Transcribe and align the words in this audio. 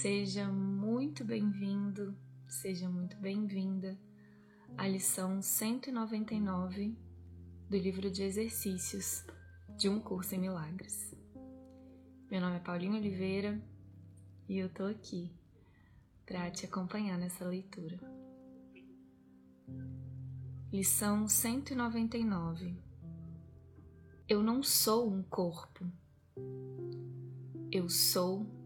Seja 0.00 0.46
muito 0.46 1.24
bem-vindo, 1.24 2.16
seja 2.46 2.88
muito 2.88 3.16
bem-vinda 3.16 3.98
à 4.76 4.86
lição 4.86 5.42
199 5.42 6.96
do 7.68 7.76
livro 7.76 8.08
de 8.08 8.22
exercícios 8.22 9.24
de 9.76 9.88
um 9.88 9.98
curso 9.98 10.36
em 10.36 10.38
milagres. 10.38 11.12
Meu 12.30 12.40
nome 12.40 12.58
é 12.58 12.60
Paulinho 12.60 12.94
Oliveira 12.94 13.60
e 14.48 14.58
eu 14.58 14.68
tô 14.68 14.84
aqui 14.84 15.32
para 16.24 16.48
te 16.48 16.64
acompanhar 16.64 17.18
nessa 17.18 17.44
leitura. 17.44 17.98
Lição 20.72 21.26
199 21.26 22.76
Eu 24.28 24.44
não 24.44 24.62
sou 24.62 25.12
um 25.12 25.24
corpo, 25.24 25.84
eu 27.72 27.88
sou 27.88 28.57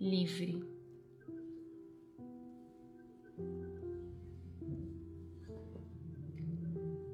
livre. 0.00 0.62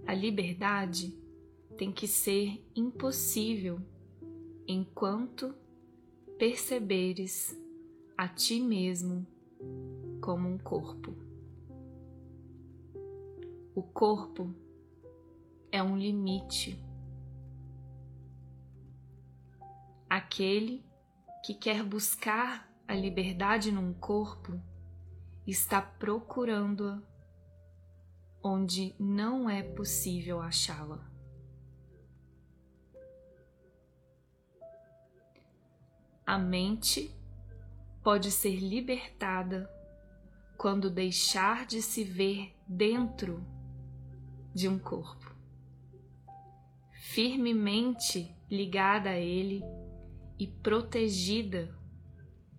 A 0.06 0.12
liberdade 0.12 1.16
tem 1.76 1.90
que 1.90 2.06
ser 2.06 2.62
impossível 2.76 3.80
enquanto 4.68 5.54
perceberes 6.38 7.58
a 8.16 8.28
ti 8.28 8.60
mesmo 8.60 9.26
como 10.20 10.48
um 10.48 10.58
corpo. 10.58 11.14
O 13.74 13.82
corpo 13.82 14.54
é 15.72 15.82
um 15.82 15.96
limite. 15.96 16.78
Aquele 20.08 20.84
que 21.44 21.54
quer 21.54 21.82
buscar 21.82 22.73
a 22.86 22.94
liberdade 22.94 23.72
num 23.72 23.92
corpo 23.94 24.60
está 25.46 25.80
procurando-a 25.80 27.00
onde 28.42 28.94
não 28.98 29.48
é 29.48 29.62
possível 29.62 30.40
achá-la. 30.40 31.10
A 36.26 36.38
mente 36.38 37.14
pode 38.02 38.30
ser 38.30 38.56
libertada 38.56 39.70
quando 40.56 40.90
deixar 40.90 41.66
de 41.66 41.82
se 41.82 42.04
ver 42.04 42.54
dentro 42.66 43.44
de 44.54 44.68
um 44.68 44.78
corpo, 44.78 45.34
firmemente 46.92 48.34
ligada 48.50 49.10
a 49.10 49.18
ele 49.18 49.62
e 50.38 50.46
protegida 50.46 51.74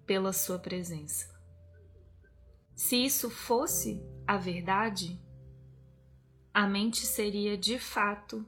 pela 0.06 0.32
sua 0.32 0.60
presença. 0.60 1.34
Se 2.76 2.98
isso 2.98 3.30
fosse 3.30 4.04
a 4.28 4.38
verdade, 4.38 5.20
a 6.54 6.68
mente 6.68 7.06
seria 7.06 7.58
de 7.58 7.80
fato 7.80 8.46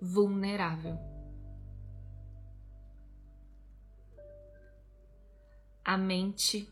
vulnerável. 0.00 0.98
A 5.84 5.96
mente 5.96 6.68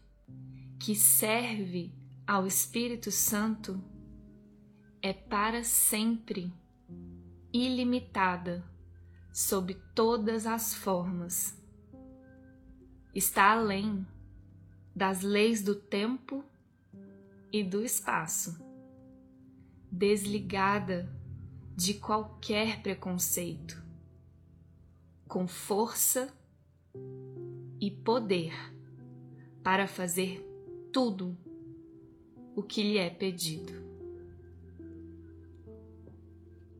que 0.78 0.94
serve 0.94 1.94
ao 2.27 2.46
Espírito 2.46 3.11
Santo 3.11 3.83
é 5.00 5.12
para 5.12 5.64
sempre 5.64 6.52
ilimitada 7.52 8.64
sob 9.33 9.74
todas 9.94 10.46
as 10.46 10.74
formas 10.74 11.61
está 13.14 13.52
além 13.52 14.06
das 14.94 15.22
leis 15.22 15.62
do 15.62 15.74
tempo 15.74 16.44
e 17.52 17.62
do 17.62 17.84
espaço, 17.84 18.58
desligada 19.91 21.08
de 21.77 21.94
qualquer 21.94 22.83
preconceito, 22.83 23.83
com 25.28 25.46
força 25.46 26.33
e 27.80 27.90
poder 27.90 28.55
para 29.62 29.86
fazer 29.86 30.46
tudo 30.92 31.36
o 32.55 32.62
que 32.62 32.83
lhe 32.83 32.98
é 32.98 33.11
pedido. 33.11 33.73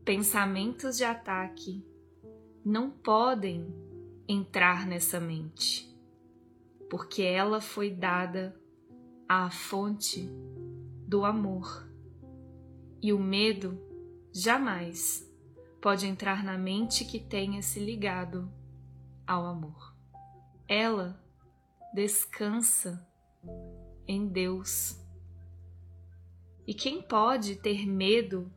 Pensamentos 0.03 0.97
de 0.97 1.03
ataque 1.03 1.83
não 2.63 2.89
podem 2.89 3.73
entrar 4.27 4.85
nessa 4.85 5.19
mente 5.19 5.92
porque 6.93 7.23
ela 7.23 7.59
foi 7.59 7.89
dada 7.89 8.55
à 9.27 9.49
fonte 9.49 10.29
do 11.07 11.25
amor. 11.25 11.89
E 13.01 13.11
o 13.11 13.17
medo 13.17 13.81
jamais 14.31 15.27
pode 15.81 16.05
entrar 16.05 16.43
na 16.43 16.55
mente 16.55 17.03
que 17.03 17.19
tenha 17.19 17.63
se 17.63 17.79
ligado 17.79 18.47
ao 19.25 19.43
amor. 19.43 19.97
Ela 20.67 21.19
descansa 21.95 23.03
em 24.07 24.27
Deus. 24.27 25.03
E 26.67 26.75
quem 26.75 27.01
pode 27.01 27.55
ter 27.55 27.87
medo 27.87 28.53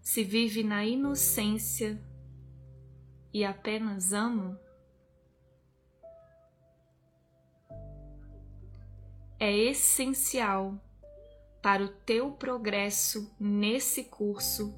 se 0.00 0.22
vive 0.22 0.62
na 0.62 0.86
inocência 0.86 2.00
e 3.34 3.44
apenas 3.44 4.12
ama? 4.12 4.61
É 9.42 9.52
essencial 9.52 10.80
para 11.60 11.82
o 11.82 11.88
teu 11.88 12.30
progresso 12.30 13.34
nesse 13.40 14.04
curso 14.04 14.72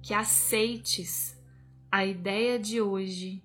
que 0.00 0.14
aceites 0.14 1.36
a 1.90 2.06
ideia 2.06 2.56
de 2.56 2.80
hoje 2.80 3.42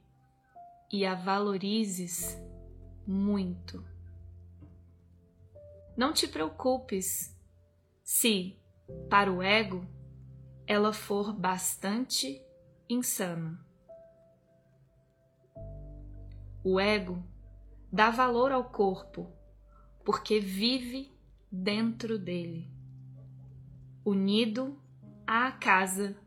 e 0.92 1.04
a 1.04 1.16
valorizes 1.16 2.40
muito. 3.08 3.84
Não 5.98 6.14
te 6.14 6.28
preocupes 6.28 7.36
se, 8.04 8.56
para 9.10 9.34
o 9.34 9.42
ego, 9.42 9.84
ela 10.68 10.94
for 10.94 11.34
bastante 11.34 12.40
insana. 12.88 13.60
O 16.64 16.80
ego 16.80 17.24
dá 17.92 18.12
valor 18.12 18.52
ao 18.52 18.66
corpo 18.66 19.41
porque 20.04 20.40
vive 20.40 21.12
dentro 21.52 22.18
dele, 22.18 22.70
unido 24.06 24.78
à 25.26 25.52
casa 25.52 26.18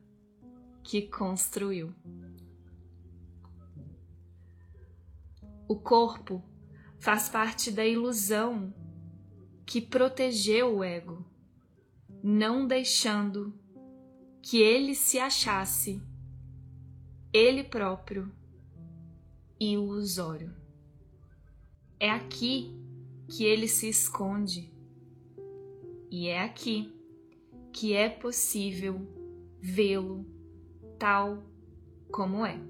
que 0.83 1.03
construiu. 1.03 1.95
O 5.67 5.77
corpo 5.77 6.43
faz 6.99 7.29
parte 7.29 7.71
da 7.71 7.85
ilusão 7.85 8.73
que 9.67 9.81
protegeu 9.81 10.77
o 10.77 10.85
ego, 10.85 11.25
não 12.23 12.67
deixando 12.67 13.59
que 14.43 14.59
ele 14.59 14.95
se 14.95 15.19
achasse 15.19 16.03
ele 17.33 17.65
próprio 17.65 18.31
ilusório. 19.59 20.55
É 21.99 22.11
aqui 22.11 22.84
que 23.29 23.45
ele 23.45 23.69
se 23.69 23.89
esconde. 23.89 24.73
E 26.11 26.29
é 26.29 26.43
aqui 26.43 26.93
que 27.73 27.93
é 27.93 28.09
possível 28.09 29.01
vê-lo 29.61 30.25
tal 30.99 31.43
como 32.11 32.47
é. 32.47 32.61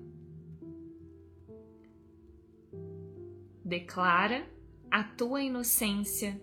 Declara 3.64 4.48
a 4.90 5.02
tua 5.04 5.42
inocência 5.42 6.40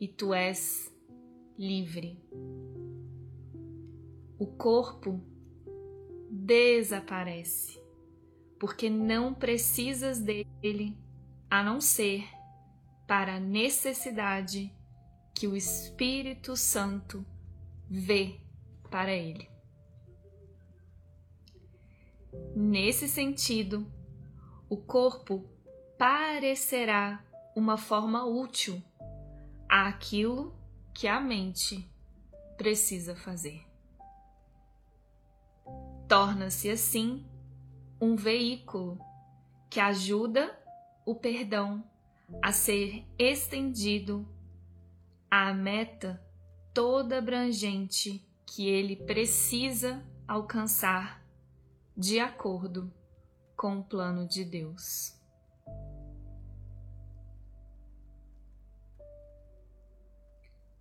e 0.00 0.06
tu 0.06 0.32
és 0.32 0.94
livre. 1.58 2.18
O 4.38 4.46
corpo 4.46 5.20
desaparece, 6.30 7.82
porque 8.60 8.88
não 8.88 9.34
precisas 9.34 10.20
dele 10.20 10.96
a 11.50 11.64
não 11.64 11.80
ser 11.80 12.37
para 13.08 13.36
a 13.36 13.40
necessidade 13.40 14.70
que 15.34 15.48
o 15.48 15.56
Espírito 15.56 16.54
Santo 16.54 17.24
vê 17.88 18.38
para 18.90 19.12
ele. 19.12 19.48
Nesse 22.54 23.08
sentido, 23.08 23.90
o 24.68 24.76
corpo 24.76 25.48
parecerá 25.96 27.24
uma 27.56 27.78
forma 27.78 28.26
útil 28.26 28.82
àquilo 29.66 30.54
que 30.92 31.08
a 31.08 31.18
mente 31.18 31.90
precisa 32.58 33.16
fazer. 33.16 33.64
Torna-se 36.06 36.68
assim 36.68 37.26
um 37.98 38.14
veículo 38.14 38.98
que 39.70 39.80
ajuda 39.80 40.54
o 41.06 41.14
perdão 41.14 41.82
a 42.42 42.52
ser 42.52 43.06
estendido 43.18 44.28
à 45.30 45.52
meta 45.52 46.22
toda 46.74 47.18
abrangente 47.18 48.24
que 48.46 48.68
ele 48.68 48.96
precisa 48.96 50.02
alcançar 50.26 51.24
de 51.96 52.20
acordo 52.20 52.92
com 53.56 53.80
o 53.80 53.84
plano 53.84 54.26
de 54.26 54.44
Deus. 54.44 55.18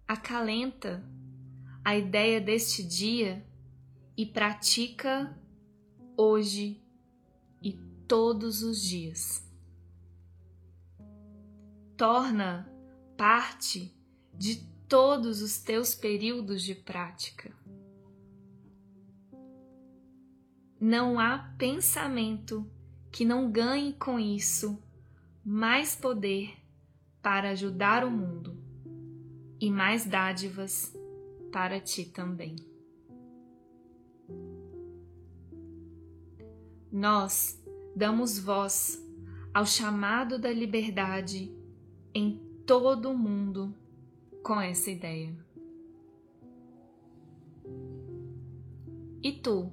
Acalenta 0.08 1.04
a 1.84 1.98
ideia 1.98 2.40
deste 2.40 2.84
dia 2.84 3.46
e 4.16 4.26
pratica 4.26 5.38
hoje 6.16 6.82
e 7.62 7.74
todos 8.08 8.62
os 8.62 8.82
dias. 8.82 9.47
Torna 11.98 12.72
parte 13.18 13.92
de 14.32 14.58
todos 14.88 15.42
os 15.42 15.58
teus 15.58 15.96
períodos 15.96 16.62
de 16.62 16.76
prática. 16.76 17.52
Não 20.80 21.20
há 21.20 21.40
pensamento 21.58 22.70
que 23.12 23.26
não 23.26 23.52
ganhe 23.52 23.94
com 23.94 24.20
isso 24.20 24.80
mais 25.44 25.96
poder 25.96 26.56
para 27.20 27.50
ajudar 27.50 28.06
o 28.06 28.12
mundo 28.12 28.56
e 29.60 29.72
mais 29.72 30.06
dádivas 30.06 30.96
para 31.52 31.80
ti 31.80 32.06
também. 32.06 32.56
Nós 36.92 37.60
damos 37.96 38.38
voz 38.38 39.04
ao 39.52 39.66
chamado 39.66 40.38
da 40.38 40.52
liberdade 40.52 41.57
em 42.18 42.42
todo 42.66 43.12
o 43.12 43.18
mundo 43.18 43.76
com 44.42 44.60
essa 44.60 44.90
ideia. 44.90 45.38
E 49.22 49.32
tu, 49.34 49.72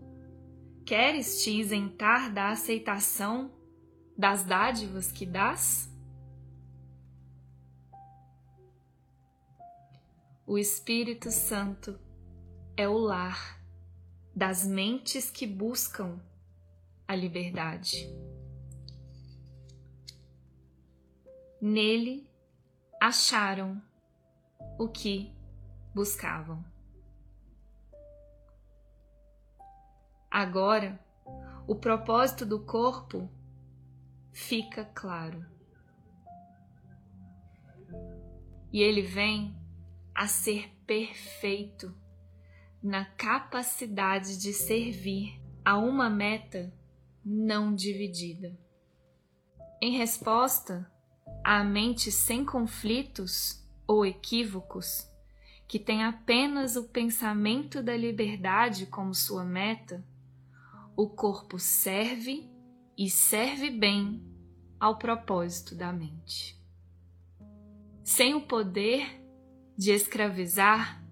queres 0.84 1.42
te 1.42 1.58
isentar 1.58 2.30
da 2.30 2.50
aceitação 2.50 3.50
das 4.14 4.44
dádivas 4.44 5.10
que 5.10 5.24
dás? 5.24 5.90
O 10.46 10.58
Espírito 10.58 11.30
Santo 11.30 11.98
é 12.76 12.86
o 12.86 12.98
lar 12.98 13.58
das 14.36 14.66
mentes 14.66 15.30
que 15.30 15.46
buscam 15.46 16.20
a 17.08 17.16
liberdade. 17.16 18.06
Nele 21.58 22.33
acharam 23.04 23.82
o 24.78 24.88
que 24.88 25.30
buscavam. 25.94 26.64
Agora, 30.30 30.98
o 31.66 31.74
propósito 31.74 32.46
do 32.46 32.64
corpo 32.64 33.28
fica 34.32 34.86
claro. 34.86 35.44
E 38.72 38.80
ele 38.80 39.02
vem 39.02 39.54
a 40.14 40.26
ser 40.26 40.74
perfeito 40.86 41.94
na 42.82 43.04
capacidade 43.04 44.38
de 44.38 44.54
servir 44.54 45.38
a 45.62 45.76
uma 45.76 46.08
meta 46.08 46.72
não 47.22 47.74
dividida. 47.74 48.58
Em 49.78 49.94
resposta 49.98 50.90
à 51.44 51.62
mente 51.62 52.10
sem 52.10 52.42
conflitos 52.42 53.62
ou 53.86 54.06
equívocos, 54.06 55.06
que 55.68 55.78
tem 55.78 56.02
apenas 56.02 56.74
o 56.74 56.84
pensamento 56.84 57.82
da 57.82 57.94
liberdade 57.94 58.86
como 58.86 59.14
sua 59.14 59.44
meta, 59.44 60.02
o 60.96 61.06
corpo 61.06 61.58
serve 61.58 62.50
e 62.96 63.10
serve 63.10 63.68
bem 63.68 64.24
ao 64.80 64.96
propósito 64.98 65.74
da 65.74 65.92
mente. 65.92 66.58
Sem 68.02 68.34
o 68.34 68.40
poder 68.40 69.22
de 69.76 69.90
escravizar, 69.90 71.04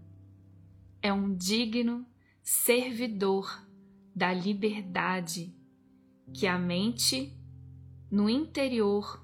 é 1.03 1.13
um 1.13 1.35
digno 1.35 2.07
servidor 2.43 3.67
da 4.15 4.33
liberdade 4.33 5.55
que 6.33 6.47
a 6.47 6.59
mente 6.59 7.37
no 8.11 8.31
interior 8.31 9.23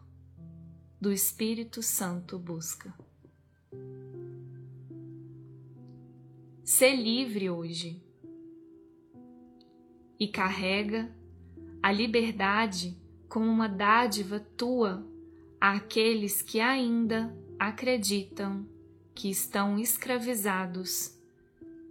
do 1.00 1.12
Espírito 1.12 1.80
Santo 1.80 2.36
busca. 2.38 2.92
Ser 6.64 6.96
livre 6.96 7.48
hoje 7.48 8.02
e 10.18 10.26
carrega 10.26 11.14
a 11.80 11.92
liberdade 11.92 13.00
como 13.28 13.46
uma 13.46 13.68
dádiva 13.68 14.40
tua 14.40 15.06
àqueles 15.60 16.42
que 16.42 16.58
ainda 16.58 17.32
acreditam 17.58 18.66
que 19.14 19.30
estão 19.30 19.78
escravizados 19.78 21.16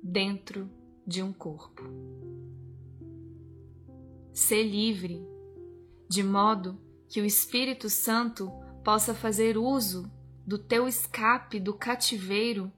dentro 0.03 0.69
de 1.05 1.23
um 1.23 1.31
corpo. 1.31 1.81
Ser 4.33 4.63
livre, 4.63 5.25
de 6.09 6.21
modo 6.23 6.77
que 7.07 7.21
o 7.21 7.25
Espírito 7.25 7.89
Santo 7.89 8.51
possa 8.87 9.13
fazer 9.13 9.57
uso 9.57 10.09
do 10.45 10.57
teu 10.57 10.87
escape 10.87 11.59
do 11.59 11.73
cativeiro 11.73 12.71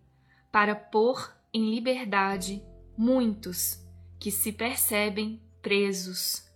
para 0.51 0.75
pôr 0.75 1.37
em 1.53 1.69
liberdade 1.69 2.65
muitos 2.97 3.87
que 4.19 4.31
se 4.31 4.51
percebem 4.51 5.39
presos, 5.61 6.51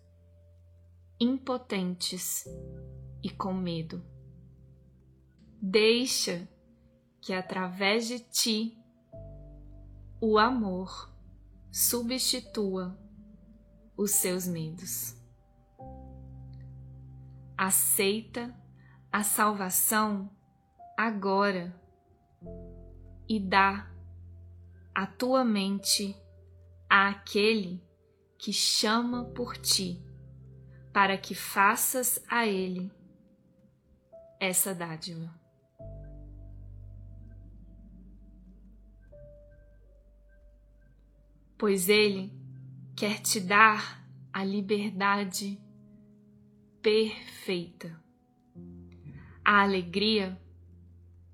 impotentes 1.19 2.45
e 3.21 3.29
com 3.29 3.53
medo. 3.53 4.03
Deixa 5.61 6.49
que 7.21 7.31
através 7.31 8.07
de 8.07 8.21
ti 8.21 8.75
o 10.19 10.39
amor 10.39 11.13
substitua 11.71 12.97
os 13.95 14.09
seus 14.13 14.47
medos. 14.47 15.15
Aceita 17.55 18.62
a 19.13 19.21
salvação 19.21 20.27
agora 20.97 21.71
e 23.29 23.39
dá 23.39 23.87
a 24.93 25.05
tua 25.05 25.45
mente 25.45 26.15
àquele 26.89 27.79
que 28.39 28.51
chama 28.51 29.25
por 29.25 29.55
ti, 29.55 30.03
para 30.91 31.15
que 31.15 31.35
faças 31.35 32.19
a 32.27 32.47
ele 32.47 32.91
essa 34.39 34.73
dádiva. 34.73 35.31
Pois 41.55 41.87
ele 41.87 42.33
quer 42.95 43.21
te 43.21 43.39
dar 43.39 44.03
a 44.33 44.43
liberdade 44.43 45.61
perfeita, 46.81 48.02
a 49.43 49.61
alegria 49.61 50.39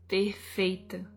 perfeita 0.08 1.10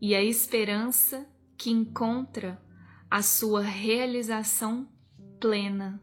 e 0.00 0.14
a 0.14 0.22
esperança 0.22 1.28
que 1.56 1.70
encontra 1.70 2.60
a 3.08 3.22
sua 3.22 3.62
realização 3.62 4.88
plena 5.38 6.02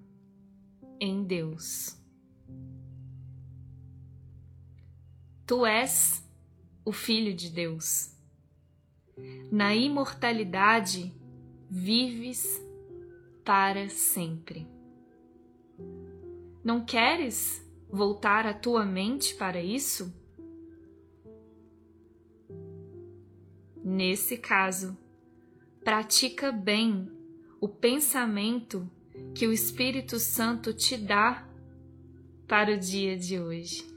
em 0.99 1.23
Deus. 1.23 1.97
Tu 5.45 5.65
és 5.65 6.23
o 6.85 6.91
Filho 6.91 7.33
de 7.33 7.49
Deus. 7.49 8.15
Na 9.51 9.75
imortalidade 9.75 11.13
vives 11.69 12.45
para 13.43 13.89
sempre. 13.89 14.67
Não 16.63 16.85
queres 16.85 17.67
voltar 17.89 18.45
a 18.45 18.53
tua 18.53 18.85
mente 18.85 19.35
para 19.35 19.61
isso? 19.61 20.13
Nesse 23.83 24.37
caso, 24.37 24.97
pratica 25.83 26.51
bem 26.51 27.11
o 27.59 27.67
pensamento 27.67 28.89
que 29.33 29.47
o 29.47 29.51
Espírito 29.51 30.19
Santo 30.19 30.73
te 30.73 30.95
dá 30.95 31.47
para 32.47 32.75
o 32.75 32.79
dia 32.79 33.17
de 33.17 33.39
hoje. 33.39 33.87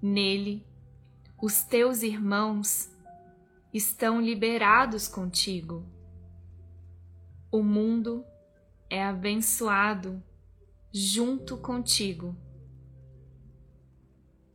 Nele, 0.00 0.66
os 1.40 1.62
teus 1.62 2.02
irmãos 2.02 2.90
estão 3.72 4.20
liberados 4.20 5.08
contigo. 5.08 5.84
O 7.50 7.62
mundo 7.62 8.24
é 8.92 9.02
abençoado 9.02 10.22
junto 10.92 11.56
contigo 11.56 12.36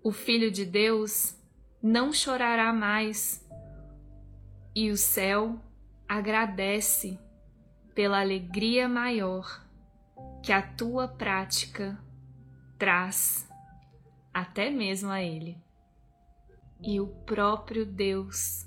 o 0.08 0.12
Filho 0.14 0.50
de 0.50 0.64
Deus 0.64 1.36
não 1.84 2.14
chorará 2.14 2.72
mais 2.72 3.46
e 4.74 4.90
o 4.90 4.96
céu 4.96 5.60
agradece 6.08 7.20
pela 7.94 8.22
alegria 8.22 8.88
maior 8.88 9.68
que 10.42 10.54
a 10.54 10.62
tua 10.62 11.10
prática 11.10 12.02
traz 12.80 13.50
até 14.34 14.70
mesmo 14.70 15.10
a 15.10 15.22
Ele. 15.22 15.62
E 16.82 17.02
o 17.02 17.08
próprio 17.26 17.86
Deus 17.86 18.66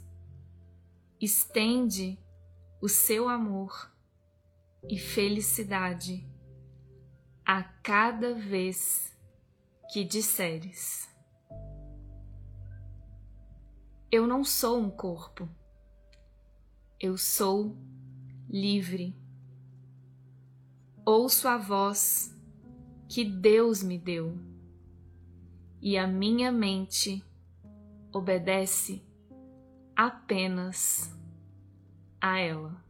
estende 1.19 2.19
o 2.83 2.89
seu 2.89 3.31
amor 3.31 3.90
e 4.89 4.99
felicidade 4.99 6.27
a 7.45 7.63
cada 7.63 8.35
vez 8.35 9.17
que 9.93 10.05
disseres: 10.05 11.09
Eu 14.11 14.27
não 14.27 14.45
sou 14.45 14.79
um 14.79 14.91
corpo, 14.91 15.49
eu 16.99 17.17
sou 17.17 17.77
livre. 18.49 19.17
Ouço 21.05 21.49
a 21.49 21.57
voz 21.57 22.37
que 23.09 23.25
Deus 23.25 23.83
me 23.83 23.99
deu 23.99 24.39
e 25.83 25.97
a 25.97 26.07
minha 26.07 26.53
mente 26.53 27.25
obedece 28.13 29.03
apenas 29.97 31.13
a 32.21 32.39
ela. 32.39 32.90